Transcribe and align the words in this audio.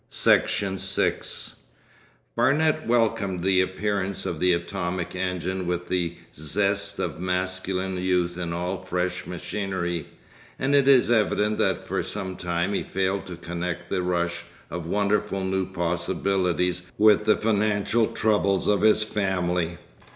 Section 0.09 0.79
6 0.79 1.57
Barnet 2.35 2.87
welcomed 2.87 3.43
the 3.43 3.61
appearance 3.61 4.25
of 4.25 4.39
the 4.39 4.51
atomic 4.51 5.15
engine 5.15 5.67
with 5.67 5.89
the 5.89 6.15
zest 6.33 6.97
of 6.97 7.19
masculine 7.19 7.95
youth 7.99 8.35
in 8.35 8.51
all 8.51 8.81
fresh 8.81 9.27
machinery, 9.27 10.07
and 10.57 10.73
it 10.73 10.87
is 10.87 11.11
evident 11.11 11.59
that 11.59 11.85
for 11.87 12.01
some 12.01 12.35
time 12.35 12.73
he 12.73 12.81
failed 12.81 13.27
to 13.27 13.35
connect 13.35 13.91
the 13.91 14.01
rush 14.01 14.41
of 14.71 14.87
wonderful 14.87 15.43
new 15.43 15.67
possibilities 15.71 16.81
with 16.97 17.25
the 17.25 17.37
financial 17.37 18.07
troubles 18.07 18.67
of 18.67 18.81
his 18.81 19.03
family. 19.03 19.77